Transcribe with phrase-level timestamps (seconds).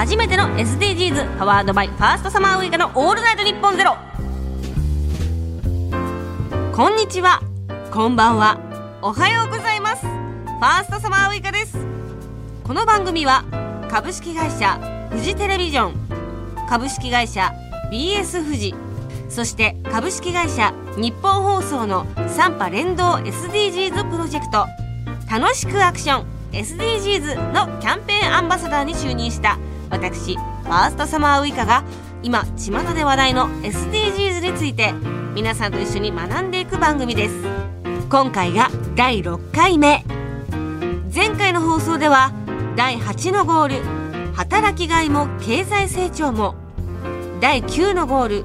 [0.00, 3.98] 初めての SDGs パワードバイファーストサマーウイカのオールナイトニッポンゼロ。
[6.74, 7.42] こんにちは。
[7.92, 8.58] こんばんは。
[9.02, 10.06] おはようございます。
[10.06, 11.76] ファーストサマーウイカです。
[12.64, 13.44] この番組は
[13.90, 15.94] 株式会社フジテレビジョン
[16.66, 17.52] 株式会社
[17.92, 18.74] BS フジ
[19.28, 24.66] そして株式会社日本放送の3波連動 SDGs プロジェクト
[25.30, 29.58] 楽しくアクション SDGs のキャンペーンアンバサダーに就任した
[29.90, 31.84] 私ファーストサマーウイカが
[32.22, 34.92] 今巷で話題の SDGs について
[35.34, 37.34] 皆さんと一緒に学んでいく番組です。
[38.08, 40.04] 今回が第6回目。
[41.14, 42.32] 前回の放送では
[42.76, 46.54] 第8のゴール働きがいも経済成長も
[47.40, 48.44] 第9のゴー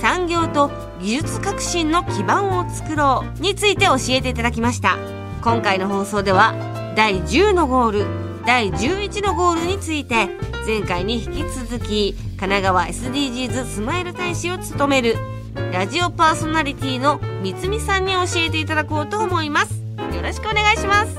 [0.00, 4.96] 産業と技術革新の基盤を作ろうについて教えていただきました。
[5.42, 6.54] 今回の放送では
[6.96, 8.06] 第10のゴール
[8.46, 10.28] 第11のゴールについて
[10.64, 15.16] 前回に引き続き神奈川 SDGs スマイル大使を務める
[15.72, 19.74] ラジオパーソナリティの三つみさんに教えていただこうと思います
[20.14, 21.16] よろしくお願いします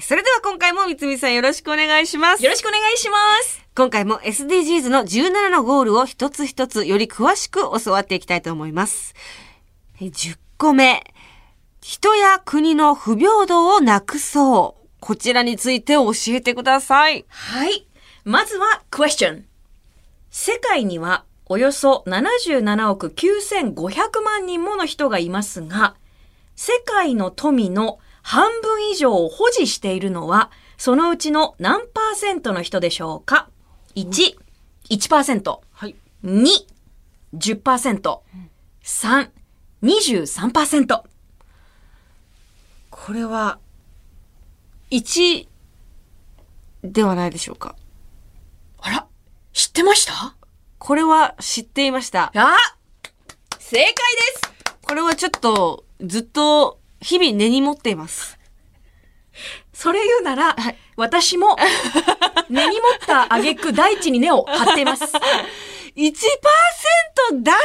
[0.00, 3.64] それでは今回も三つみさんよろしくお願いしますよろしくお願いします。
[3.74, 9.14] 今回も SDGs の17のゴールを一つ一つより詳しく教わっていきたいと思います。
[10.00, 11.02] え10個目。
[11.86, 14.88] 人や国の不平等をなくそう。
[15.00, 17.26] こちらについて教えてください。
[17.28, 17.86] はい。
[18.24, 19.42] まずは question。
[20.30, 25.94] 世界にはおよそ77億9500万人もの人がいますが、
[26.56, 33.50] 世界の富の半分以上を保持しているのは、そのうちの何パーセントの人でしょうか
[33.94, 34.36] ?1、
[34.88, 35.58] 1%。
[35.70, 35.94] はい。
[36.24, 36.46] 2、
[37.34, 38.20] 10%。
[38.82, 39.28] 3、
[39.82, 41.13] 23%。
[42.96, 43.58] これは、
[44.92, 45.48] 1
[46.84, 47.74] ではないでしょうか。
[48.78, 49.06] あら、
[49.52, 50.36] 知ってました？
[50.78, 52.30] これは知っていました。
[52.36, 52.56] あ
[53.58, 53.94] 正解で
[54.46, 58.38] すこれはちょっと、ずっと、日々根に持っています。
[59.72, 61.56] それ言うなら、はい私も、
[62.48, 65.02] 根に持った挙句大地に根を張っています。
[65.02, 65.16] 1%
[67.42, 67.58] 誰？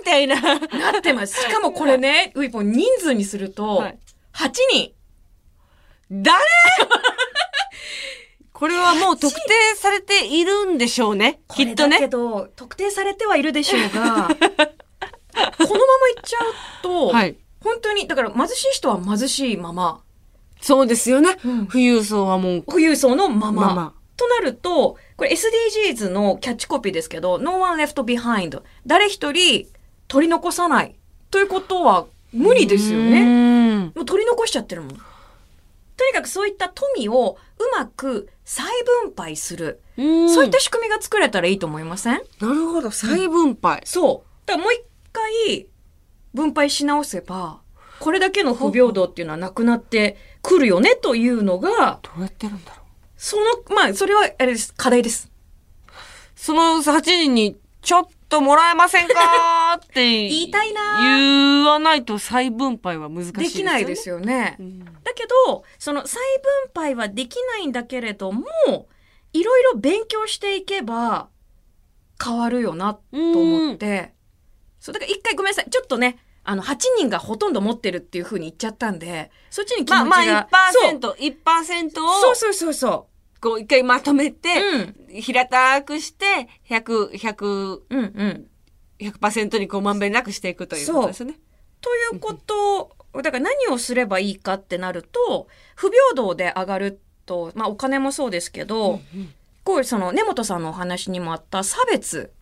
[0.00, 0.40] みたいな。
[0.40, 1.40] なってます。
[1.40, 3.98] しかもこれね、ウイポン人数にすると、はい
[4.34, 4.92] 8人。
[6.10, 6.38] 誰？
[8.52, 9.40] これはもう特定
[9.76, 11.40] されているんでしょうね。
[11.54, 12.08] きっとこれだけね。
[12.08, 17.36] ど、特定されてはいるでしょうが、 このままいっちゃうと、はい。
[17.60, 20.02] 本当に、だから貧しい人は貧しいまま、
[20.60, 21.38] そうですよね。
[21.44, 23.66] うん富裕層はもう、富裕層のまま。
[23.68, 28.62] ままとなると、これ SDGs のキャッチコピーですけど、No one left behind。
[28.86, 29.66] 誰一人
[30.06, 30.94] 取り残さない。
[31.30, 33.90] ということは無理ですようね。
[33.94, 34.90] もう取り残しちゃってるもん。
[34.90, 38.66] とにかくそういった富をうまく再
[39.04, 39.80] 分配する。
[39.96, 42.22] そういった仕組みが作れたらいいと思いません？
[42.40, 42.90] なるほど。
[42.90, 43.82] 再分配。
[43.84, 44.46] そう。
[44.46, 44.82] だからもう一
[45.12, 45.66] 回
[46.34, 47.60] 分配し直せば、
[48.00, 52.80] これだけの不平等っていうのはなくなってくるよねというのが、どうやってるんだろう。
[53.16, 53.44] その、
[53.76, 54.74] まあ、それはあれです。
[54.74, 55.30] 課題です。
[56.34, 63.44] その8人に、ちょっともらえませんかって 言いたいな言わないと再分配は難しいですよね。
[63.44, 64.56] できないですよね。
[64.58, 66.22] うんだけど、その再
[66.72, 68.44] 分配はできないんだけれども、
[69.32, 71.28] いろいろ勉強していけば
[72.22, 74.14] 変わるよなと思って。
[74.80, 75.70] そう、だから一回ごめんなさい。
[75.70, 80.48] ちょっとね、あの、8人がほとんど持ってるっていう風に言っちゃったんで、そっちに気持ちまあが。
[80.50, 83.08] まあ1%、1%を、そうそうそうそ
[83.42, 84.32] こう一回まとめう。
[84.32, 84.48] て、
[85.10, 85.20] うん。
[85.20, 88.46] 平たくして、100、100、うんうん。
[89.00, 91.34] 100%にこうまんべんなくしていくということですね。
[91.80, 99.00] ということ、だから何をすればいいかってなると、不平等で上がると、まあお金もそうですけど、
[99.64, 102.32] こういうその根本さんのお話にもあった差別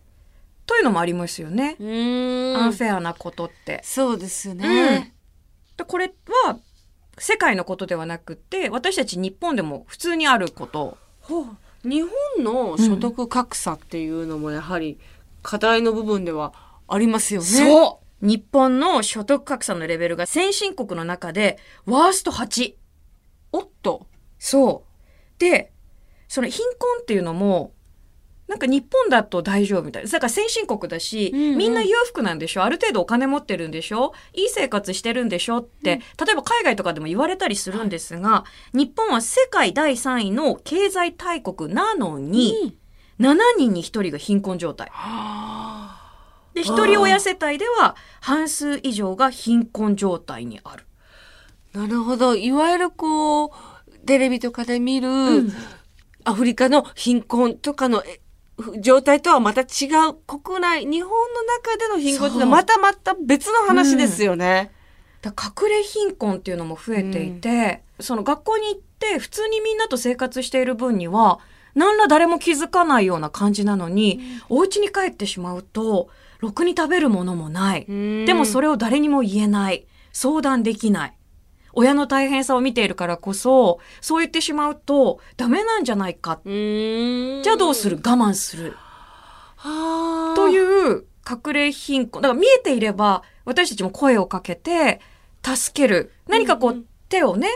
[0.66, 1.76] というのもありますよね。
[1.80, 3.80] アンフェアなことって。
[3.82, 5.12] そうですようん
[5.86, 6.12] これ
[6.44, 6.58] は
[7.20, 10.96] 世界のことではなくって、私たち日本でも普通にあること。
[11.20, 11.46] ほう
[11.84, 12.02] 日
[12.36, 14.98] 本の所得格差っていうのもやはり
[15.42, 16.52] 課題の部分では
[16.88, 17.46] ありますよね。
[17.46, 22.74] そう日本の所得格差のレベルが先進国の中でワースト8。
[23.52, 24.06] おっと。
[24.38, 25.40] そう。
[25.40, 25.72] で、
[26.28, 27.72] その貧困っていうのも、
[28.50, 30.10] なんか日本だと大丈夫みたいな。
[30.10, 31.56] だから先進国だし、うんうん。
[31.56, 32.64] みんな裕福なんでしょ？
[32.64, 34.12] ある程度お金持ってるんでしょ？
[34.34, 42.76] いい生活してるんでしょって、例えば海外とかでも言われたりするんですが、日本は世界第3位の経済大国なのに、
[43.20, 44.90] 7人に1人が貧困状態。
[46.52, 50.86] で、一人親世帯では半数以上が貧困状態にある。
[51.72, 52.34] なるほど。
[52.34, 53.50] いわゆるこう、
[54.06, 55.08] テレビとかで見る、
[55.42, 55.52] ん。
[56.24, 58.20] アフリカの貧困とかのえ
[58.80, 60.14] 状態とはまた違う。
[60.26, 64.70] 国内、日本の中での貧困っていうのはまたまた別の話ですよね。
[65.22, 71.40] だから隠れ貧困っていうのも増えていて、その学校に行って普通にみんなと生活している分には
[71.74, 76.08] 何ら誰も気づかないような感じなのに、お家に帰ってしまうと
[76.40, 79.86] ろくに食べるものもない、でもそれ、れを誰にも言えない。
[80.12, 81.14] 相談できない
[81.72, 86.40] 親の大変さを見ているからこそそう言ってしまうとダメなんじゃないか。
[86.44, 87.96] じゃあどうする？
[87.96, 88.74] 我慢する。
[89.56, 90.36] はあ。
[90.36, 90.58] とい
[90.92, 92.22] う隠れ貧困。
[92.22, 95.00] だから見えていれば、私たちも声をかけて、
[95.44, 96.12] 助ける。
[96.26, 97.48] 何かこう、手をね、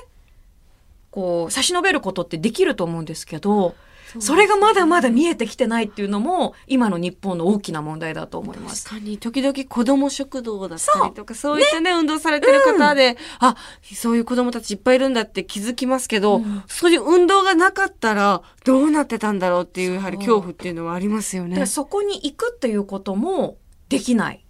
[1.11, 3.75] こう、差し伸べることってできると思うんですけど、
[4.19, 8.85] それがまだまだ見えてきてないっていうのも、今の日本の大きな問題だと思います。
[8.85, 11.61] 確かに、時々子供食堂だったりとか、そう。
[11.61, 13.57] いったね、運動されてる方で、あ、
[13.95, 16.63] そういう子供たちいっぱいいるんだって気づきますけど、うん。
[16.67, 21.65] そういう運動がなかったら、どうなってたんだろうっていう、やはり恐怖っていうのはありますよね。
[21.67, 23.57] そこに行くっていうことも
[23.89, 24.45] できない。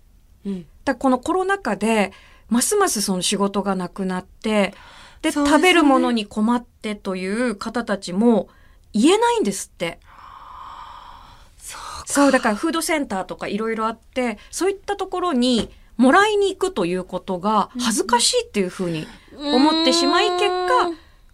[0.46, 0.66] うん。
[0.84, 2.12] だこのコロナ禍で、
[2.48, 4.74] ますますその仕事がなくなって、
[5.22, 5.32] で、ね。
[5.32, 8.48] 食べるものに困ってという方たちも
[8.94, 9.98] 言えないんですって。
[11.58, 19.06] そうそう、だからフードセンターとかいろいろあって、そういったところにもらいに行くということが恥ずかしいっていうふうに
[19.36, 20.92] 思ってしまい、結果、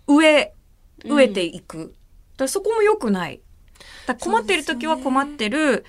[0.09, 0.61] 飢え、うん
[1.03, 1.95] 飢えていく。
[2.37, 3.41] だそこも良くない。
[4.07, 5.87] だ困っている時は困ってる。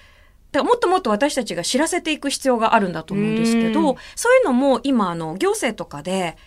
[0.53, 6.37] だもっともっと私たちが知らせていく必要があるんだと思うんですけど、うんそういうのも今、あの、行政とかで、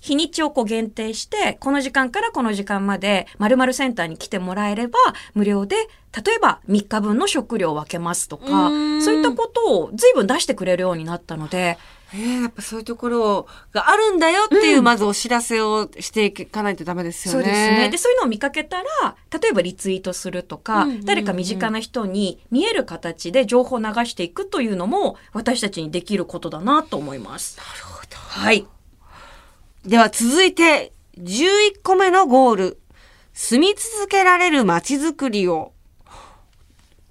[0.00, 4.98] 日にちをこう限定して、この時間からこの時間まで、〇〇センターに来てもらえれば、
[5.34, 5.76] 無料で、
[6.24, 11.78] 例えば3日分の食料を分けますとか、うんそういったことを随分出してくれるようになったので、
[12.12, 17.44] えーやっぱそういうところがあるんだよっていう、うんまずお知らせをしていかないとダメですよね。
[17.44, 17.88] そうですね。
[17.90, 27.56] で、そういうのを見かけたら、例えばリツイートするとか、うんうんうん誰か身近な人に見える形で情報を流していくというのも、私たちにできることだなと思います。
[27.58, 28.16] なるほど。
[28.16, 28.66] はい。
[29.84, 32.80] では続いて、11個目のゴール。
[33.32, 35.72] 住み続けられる街づくりを。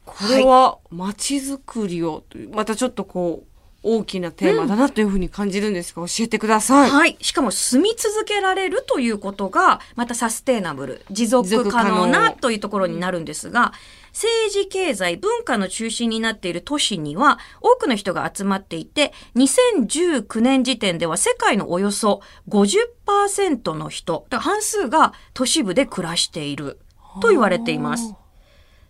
[0.06, 3.50] これは街づくりをという、またちょっとこう、
[3.81, 6.89] 大きなテーマだなというふうに感じるんですが、教えてください。
[6.92, 7.18] はい。
[7.21, 13.74] しかも住み続けられるということが、またサステイナブル、持続可能可能なというところになるんですが、
[14.14, 26.80] 政治、経済、文化の中心になっている都市には多くの人が集まっていて、2019年時点では世界のおよそ50%の人、半数が都市部で暮らしている
[27.22, 28.16] と言われています。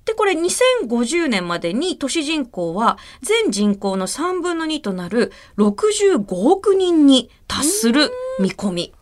[0.05, 8.93] で、これ2050年までに都市人口は全人口の3分の2となる65億人に達する見込み。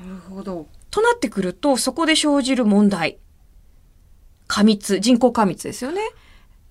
[0.00, 0.66] なるほど。
[0.90, 3.18] となってくると、そこで生じる問題。
[4.52, 6.02] 過密、人口過密ですよね。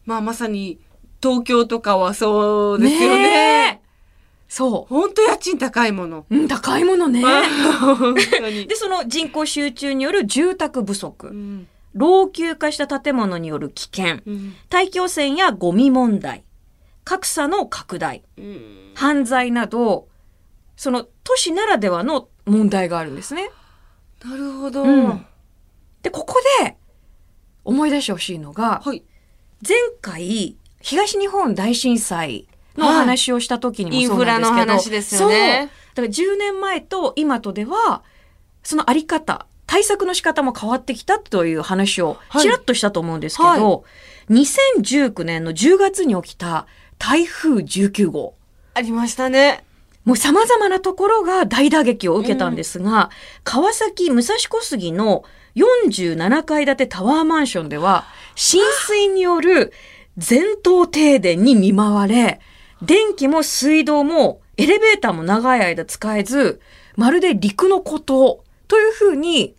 [0.05, 0.79] まあまさに、
[1.19, 3.79] 東京とかはそうですよね。
[3.79, 3.79] え
[4.47, 6.27] そ本当家賃高いもの。
[6.29, 6.35] う。
[6.35, 7.23] うん、高いものね。
[8.67, 16.43] で、その人口集中による住宅不う足、ん老朽化した建物による危険、うん大気汚染やゴミ問題、
[17.03, 20.07] 格差の拡大、うん犯罪など、
[20.77, 23.49] その都市ならではの問題があるんですね。
[24.23, 24.83] なるほど。
[24.83, 25.25] うん
[26.03, 26.77] で、ここで
[27.63, 29.03] 思い出してほしいのが、はい。
[29.67, 35.71] 前回、東日本大震災のお話をした時にもそうインフラなんですけど、の話ですよね。
[35.95, 36.05] そう。
[36.07, 38.03] だから10年前と今とでは、
[38.63, 43.81] そのあり方、対策の仕方も変わってきたという話をはいちらっとしたと思うんですけど、は
[44.29, 48.35] 2019年の10月に起きた台風19号。
[48.73, 49.63] ありましたね。
[50.03, 53.11] もう様々なところが大打撃を受けたんですが、
[53.43, 55.23] 川崎武蔵小杉の
[55.55, 58.05] 47階建てタワーマンションでは、
[58.35, 59.73] 浸水による
[60.17, 62.39] 全棟停電に見舞われ、
[62.81, 66.61] 電気も水道もエレベーターも長い間使えず、
[66.95, 69.55] まるで陸の孤島というふうに、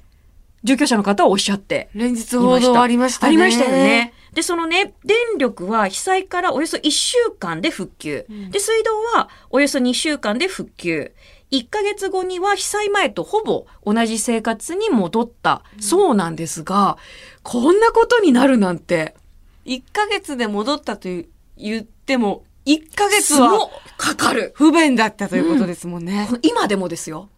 [0.64, 3.28] 住居者の方はおっしゃって連日報道ありましたね。
[3.28, 4.14] ありましたよね。。
[4.32, 8.24] で、そのね、電力は被災からおよそ1週間で復旧。
[8.30, 11.12] うんで、水道はおよそ2週間で復旧。
[11.52, 16.96] 1ヶ月後には被災前とほぼ同じ生活に戻った、そうなんですが、
[17.42, 19.14] こんなことになるなんて、
[19.66, 21.08] 1ヶ月で戻ったと
[21.56, 24.52] 言っても、1ヶ月もはかかる。
[24.54, 26.26] 不便だったということですもんね。
[26.28, 27.28] この今でもですよ。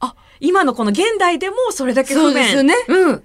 [0.00, 2.26] あ、今のこの現代でもそれだけ不便。
[2.26, 3.22] そうですよねうん。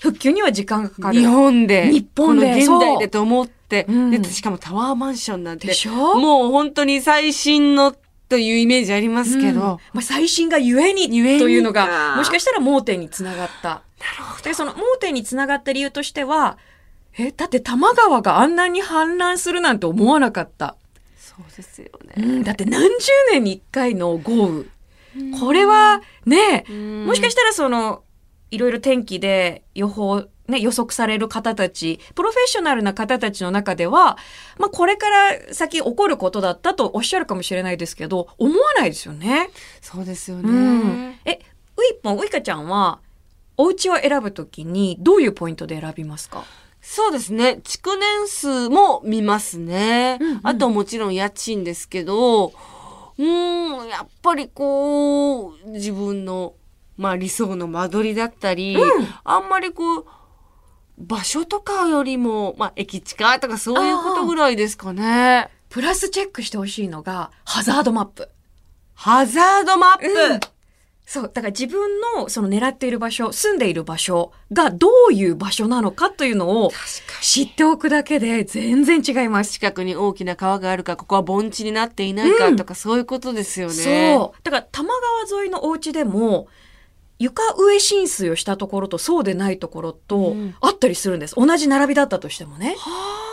[0.00, 1.18] 復旧には時間がかかる。
[1.18, 1.90] 日本で。
[1.90, 5.66] 日本でこの現代でと思って、うんで、しかもタワーマンションなんて。
[5.66, 6.14] でしょ？
[6.14, 7.94] もう本当に最新の
[8.28, 9.60] というイメージありますけど。
[9.60, 11.08] うんまあ、最新がゆえに
[11.38, 13.68] というのかが、もしかしたら盲点につながった。
[13.68, 13.80] な
[14.18, 16.58] るほで、その盲点につながった理由としては、
[17.16, 20.76] え、だって多摩川があんなに氾濫するなんて思わなかった。
[21.18, 22.26] そうですようね。
[22.40, 22.88] ん、だって何十
[23.32, 24.64] 年に一回の豪雨。
[25.40, 26.64] これはね、
[27.06, 28.02] もしかしたらその、
[28.50, 34.16] いろいろ天気で予報、ね、予測される方たち、プロフェッショナルな方たちの中では、
[34.58, 39.50] まあこれから先起こることだったとおっしゃるかもしれないですけど、思わないですよね。
[39.82, 41.20] そうですようんね。。
[41.26, 41.32] え、
[41.76, 43.00] ウイポン、ウイカちゃんは、
[43.58, 46.44] お家を選ぶときにどういうポイントで選びますか？
[46.80, 47.60] そうですね。
[47.64, 50.16] 築年数も見ますね。
[50.20, 56.54] うんうんあともちろん家賃ですけど、うーん、やっぱりこう、自分の、
[56.96, 58.76] まあ理想の間取りだったり、
[59.24, 60.06] あんまりこう、
[60.98, 65.48] 場所とかよりも、まあ駅近とかそういうことぐらいですかね。
[65.68, 68.28] プラスチェックしてほしいのが、ハザードマップ。
[68.94, 70.40] ハザードマップ、うん
[71.08, 71.30] そう。
[71.32, 76.70] だから自分のその狙っている場所、住んでいる場所がどういう場所なのかというのを
[77.22, 79.52] 知っておくだけで全然違います。
[79.52, 83.72] 近くに大きな川があるか、ここは盆地になっていないかとか、そういうことですよね。
[83.72, 84.42] そう。
[84.42, 84.92] だから多摩
[85.26, 86.48] 川沿いのお家でも、
[87.18, 91.34] 床上浸水をしたところとそうでないところとうんあったりするんです。
[91.36, 92.74] 同じ並びだったとしてもね。
[92.78, 93.28] は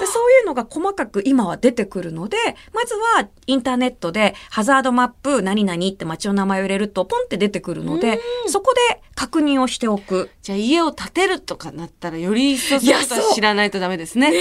[0.00, 2.36] でそういうのが細かく今は出てくるので、
[2.72, 10.30] まずはインターネットでハザードマップ何々って街の名前を入れるとポンって出てくるので、そこで確認をしておく。
[10.42, 14.32] じゃあ家を建てるとかなったらより一層知らないとダメですね。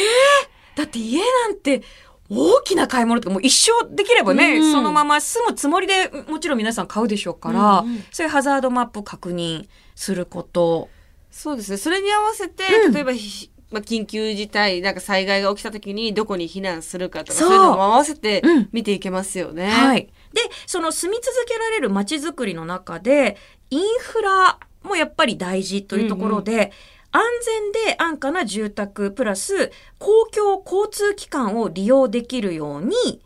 [0.76, 1.82] だって家なんて
[2.30, 10.90] 大きな買い物とかもう一生できればね、うんそのまま住むつもりでもちろん皆さん買うでしょうから、うんうんそういうハザードマップ確認すること。
[11.32, 11.78] そうですね。
[11.78, 19.70] それに合わせて、うん例えばひ、まあ、緊急事態、なんか災害が起きた時にどこに避難するかとか、そそうういうのも合わせてうん見ていけますよね。
[19.70, 20.10] はい。
[20.34, 23.38] で、その住み続けられる街づくりの中で、
[23.70, 26.72] インフラもやっぱり大事というところで、
[27.18, 33.24] 安全で安価な住宅プラス公共交通機関を利用できるように、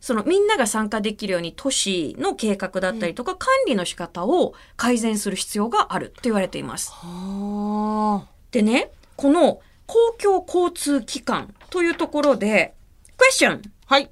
[0.00, 6.90] そのみんなが参加できるように都市の計画だったりとか、管理の仕方を改善する必要があると言われています。
[6.90, 8.28] はあ。
[8.50, 12.74] でね、この公共交通機関というところで、
[13.16, 14.10] クエスチョンはい。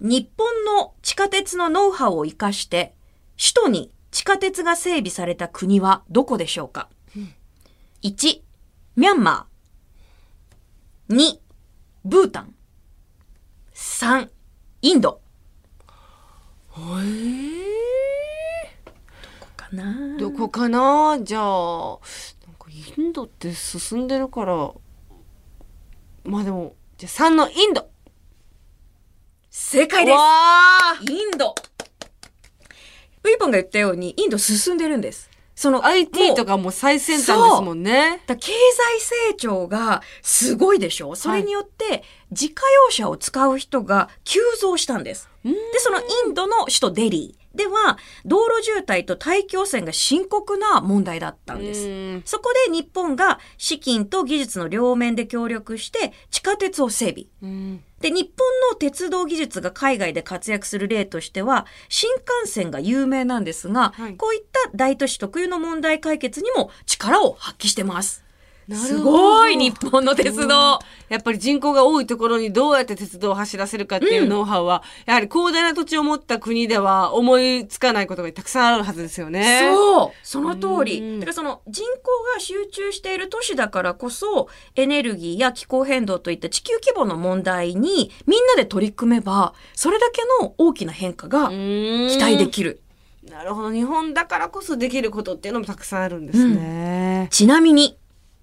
[0.00, 2.94] 日本の地下鉄のノウハウを活かして、
[3.38, 6.88] 首都に地下鉄が整備された国はどこでしょうか、
[8.02, 8.42] ?1、
[8.96, 11.14] ミャンマー。
[11.14, 11.38] 2、
[12.04, 12.54] ブータン。
[13.74, 14.28] 3、
[14.82, 15.20] インド。
[16.72, 16.76] へ
[19.56, 20.18] かなえ。
[20.18, 21.18] どこかな？
[21.22, 24.72] じゃあ、なんかインドって進んでるから、
[26.24, 27.90] まあでも、じゃあ3のインド
[29.50, 30.18] 正解です
[31.10, 31.54] インド
[33.24, 35.29] ウイポンが言ったように、インド進んでるんです。
[35.60, 38.22] その IT とかかも最先端ですもんね。
[38.26, 41.14] だ経済成長がすごいでしょ？
[41.14, 42.54] それによって自家
[42.86, 45.28] 用車を使う人が急増したんです。
[45.44, 51.86] うんで、そのインドの首都デリーでは道路渋滞と大気汚染が深刻な問題だったんです。
[51.86, 57.80] うんそこで日本が資金と技術の両面で協力して地下鉄を整備。
[58.00, 62.10] うんで、日本の鉄道技術が海外で活躍する例としては、新
[62.42, 68.24] 幹線が有名なんですが、はいこういった大都市特有の問題解決にも力を発揮してます。
[68.76, 70.78] すごい日本の鉄道。
[71.08, 79.72] やっぱり人口が多いところにどうやって鉄道を走らせるかっていうノウハウは、やはり広大な土地を持った国では思いつかないことがたくさんあるはずですよね。
[79.74, 81.18] そうその通うんり。
[81.18, 92.80] だからその人口が集中している都市だからこそ、エネルギーや気候変動といった地球規模の問題にみんなで取り組めば、それだけの大きな変化が期期待できる。
[93.28, 93.72] なるほど。
[93.72, 97.28] 日本だからこそできることっていうのもたくさんあるんですね。
[97.30, 97.96] ちなみに、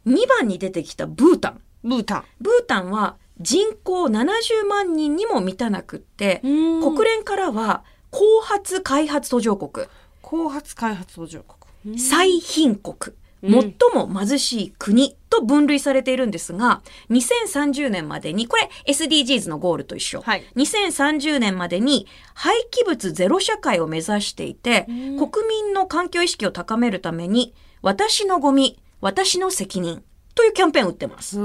[0.07, 1.61] 2番に出てきたブータン。
[1.83, 2.23] ブータン。
[2.39, 9.87] ブータンは人口70万人にも満たなくって、国国連からは後発開発途上国、
[10.21, 11.99] 後発開発途上国。
[11.99, 20.21] 最貧国、うん最も貧しい国と分類されているんですが、2030年までに、これ SDGs のゴールと一緒。
[20.21, 20.43] はい。
[20.55, 30.03] 2030年までに廃棄物ゼロ社会を目指していて、うん国民の環境意識を高めるために、私のゴミ、私の責任
[30.35, 31.37] というキャンペーンを打ってます。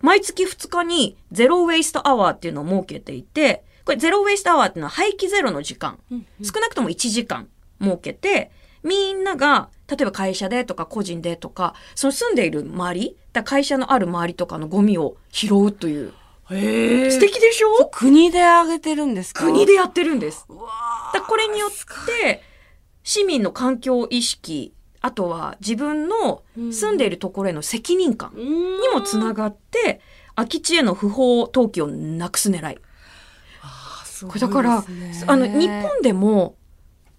[0.00, 5.98] 毎月2日にゼロウェイストアワーっていうのを設けていて、これゼロウェイストアワーっていうのは廃棄ゼロの時間、
[6.42, 7.48] 少なくとも1時間
[7.80, 8.50] 設けて、
[8.82, 16.12] みんなが、例えば会社でとか個人でとか、その住んでいる周り、だ会社のある周りとかのゴミを拾うという。
[16.50, 17.88] へ素敵でしょ？
[17.90, 19.44] 国であげてるんですか？
[19.44, 20.46] 国でやってるんです。
[21.12, 21.70] だこれによっ
[22.06, 22.42] て、
[23.02, 24.72] 市民の環境意識、
[25.06, 30.00] あとは自分の住んでいるところへの責任感ににもつながって、
[30.34, 32.78] 空き地への不法投棄をなくす狙い。
[34.26, 34.84] これだから、
[35.28, 36.56] あの、日本でも、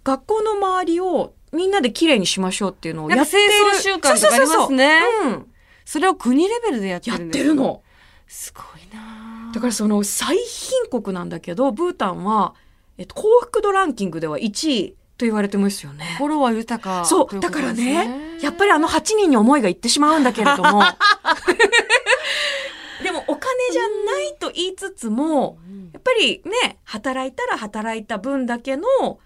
[0.04, 3.54] 学校の周りをみんなで綺麗にしましょうっていうのをやってる。
[3.54, 5.48] 清掃習慣とかありますねそうん。
[5.86, 7.84] それを国レベルでやってやっるんですてるの。
[8.28, 12.54] すごいなだからその最貧国なんだけど、ブータンは、
[12.98, 16.06] えっと、幸福度ランキングでは1位と言われてますよね。
[16.18, 20.82] 心は豊かそう、だからね、やっぱりあの8人に思いがいってしまうんだけれども、
[23.04, 25.58] でもお金じゃないと言いつつも、
[25.94, 29.20] やっぱりね、働いたら働いた分だけの、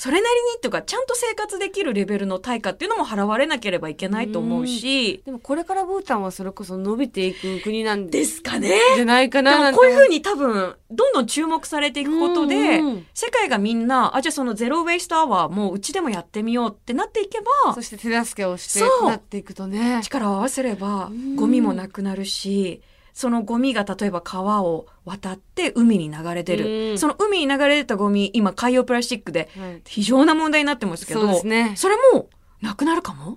[0.00, 8.78] それなりにというか、ちゃんと生活できるレベルの対価っていうのも払われなければいけないと思うし、でもこれからブータンはそれこそ伸びていく国なんですかね。
[8.94, 12.80] じゃないかでなこういうふうに多分、どんどん注目されていくことで
[13.12, 19.08] 世界がみんな、あ、じゃあそのゼロウェイストアワーもうちでもやってみようってなっていけばそ、して手助けをしてそう。
[19.08, 19.98] なっていくとね。
[20.04, 22.82] 力を合わせればうんゴミもなくなるし、
[23.18, 26.90] そのゴミが例えば川を渡って海に流れ出る。
[26.92, 26.98] うん。
[27.00, 29.82] その海に流れ出たゴミ、今海洋プラスチックではい。
[29.84, 31.72] 非常な問題になってますけど、そうですね。
[31.74, 32.28] それも
[32.62, 33.36] なくなるかも？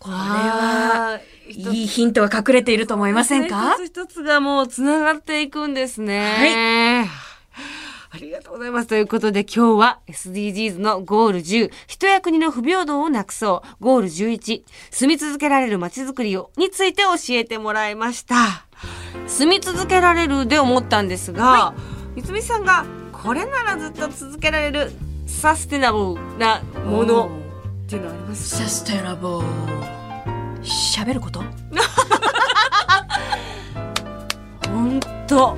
[0.00, 3.76] これは、いいヒントが隠れていると思いませんか？
[3.76, 7.06] 一つ一つがもうつながっていくんですね。
[8.12, 8.88] ありがとうございます。
[8.88, 18.66] ということで今日は SDGs のゴール10、人や国の不平等をなくそう、ゴール11、住み続けられる街づくりを、について教えてもらいました。
[19.28, 21.72] 住み続けられるで思ったんですが、
[22.16, 24.90] 三つみさんがこれならずっと続けられる
[25.26, 27.30] サステナブルなもの。
[27.86, 28.56] っていうのはあります？
[28.56, 29.34] かサステナブル。
[30.64, 31.44] 喋ること？
[34.68, 34.98] ほん
[35.28, 35.56] と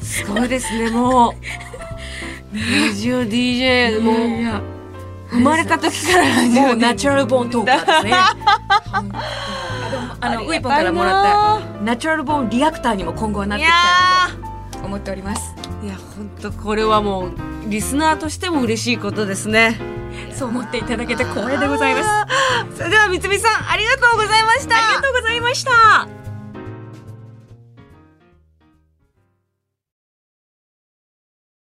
[0.00, 1.32] すごいですねもう
[2.54, 4.62] ラジオ DJ もうや、
[5.30, 8.12] 生まれた時からラジオもうナチュラルボーントーカーですね。
[8.92, 15.54] 本当あの、ウェポンからもらったナチュラルボーンリアクターにも今後はなっていきたいなと思っております。
[15.82, 17.32] ーいやほんとこれはもう
[17.68, 19.78] リスナーとしても嬉しいことですね
[20.32, 22.08] そう思っていただけて光栄でございます。
[22.08, 22.26] あ
[22.76, 26.23] それでは三つみさんありがとうございましたりがとうございました。